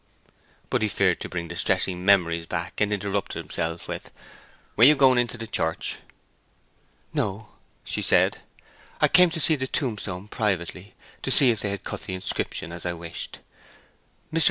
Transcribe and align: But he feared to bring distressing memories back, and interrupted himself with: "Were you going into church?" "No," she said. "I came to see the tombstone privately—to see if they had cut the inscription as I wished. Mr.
But 0.71 0.81
he 0.81 0.87
feared 0.87 1.19
to 1.19 1.29
bring 1.29 1.47
distressing 1.47 2.03
memories 2.03 2.47
back, 2.47 2.81
and 2.81 2.91
interrupted 2.91 3.43
himself 3.45 3.87
with: 3.87 4.09
"Were 4.75 4.83
you 4.83 4.95
going 4.95 5.19
into 5.19 5.37
church?" 5.45 5.97
"No," 7.13 7.49
she 7.83 8.01
said. 8.01 8.39
"I 8.99 9.07
came 9.07 9.29
to 9.29 9.39
see 9.39 9.55
the 9.55 9.67
tombstone 9.67 10.27
privately—to 10.27 11.29
see 11.29 11.51
if 11.51 11.59
they 11.59 11.69
had 11.69 11.83
cut 11.83 12.01
the 12.01 12.15
inscription 12.15 12.71
as 12.71 12.83
I 12.83 12.93
wished. 12.93 13.41
Mr. 14.33 14.39